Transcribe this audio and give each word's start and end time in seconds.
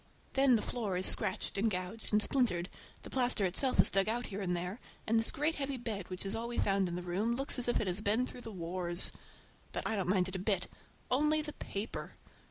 Then 0.33 0.55
the 0.55 0.63
floor 0.63 0.97
is 0.97 1.05
scratched 1.05 1.59
and 1.59 1.69
gouged 1.69 2.11
and 2.11 2.23
splintered, 2.23 2.69
the 3.03 3.11
plaster 3.11 3.45
itself 3.45 3.79
is 3.79 3.91
dug 3.91 4.09
out 4.09 4.25
here 4.25 4.41
and 4.41 4.57
there, 4.57 4.79
and 5.05 5.19
this 5.19 5.31
great 5.31 5.53
heavy 5.53 5.77
bed, 5.77 6.09
which 6.09 6.25
is 6.25 6.33
all 6.35 6.47
we 6.47 6.57
found 6.57 6.89
in 6.89 6.95
the 6.95 7.03
room, 7.03 7.35
looks 7.35 7.59
as 7.59 7.67
if 7.67 7.79
it 7.79 7.85
had 7.85 8.03
been 8.03 8.25
through 8.25 8.41
the 8.41 8.51
wars. 8.51 9.11
But 9.71 9.85
I 9.85 9.95
don't 9.95 10.09
mind 10.09 10.27
it 10.27 10.35
a 10.35 10.39
bit—only 10.39 11.43
the 11.43 11.53
paper. 11.53 12.15